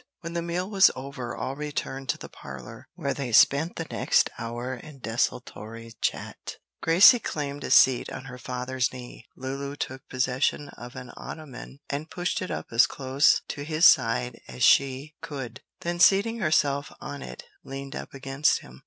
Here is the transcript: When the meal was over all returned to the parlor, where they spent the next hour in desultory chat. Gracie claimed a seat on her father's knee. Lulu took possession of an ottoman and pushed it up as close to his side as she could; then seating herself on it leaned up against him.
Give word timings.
When 0.21 0.33
the 0.33 0.41
meal 0.41 0.67
was 0.67 0.89
over 0.95 1.35
all 1.37 1.55
returned 1.55 2.09
to 2.09 2.17
the 2.17 2.27
parlor, 2.27 2.87
where 2.95 3.13
they 3.13 3.31
spent 3.31 3.75
the 3.75 3.85
next 3.91 4.31
hour 4.39 4.73
in 4.73 4.97
desultory 4.97 5.93
chat. 6.01 6.57
Gracie 6.81 7.19
claimed 7.19 7.63
a 7.63 7.69
seat 7.69 8.09
on 8.11 8.23
her 8.25 8.39
father's 8.39 8.91
knee. 8.91 9.27
Lulu 9.37 9.75
took 9.75 10.09
possession 10.09 10.69
of 10.69 10.95
an 10.95 11.11
ottoman 11.15 11.77
and 11.87 12.09
pushed 12.09 12.41
it 12.41 12.49
up 12.49 12.65
as 12.71 12.87
close 12.87 13.43
to 13.49 13.61
his 13.63 13.85
side 13.85 14.41
as 14.47 14.63
she 14.63 15.13
could; 15.21 15.61
then 15.81 15.99
seating 15.99 16.39
herself 16.39 16.91
on 16.99 17.21
it 17.21 17.43
leaned 17.63 17.95
up 17.95 18.11
against 18.11 18.61
him. 18.61 18.79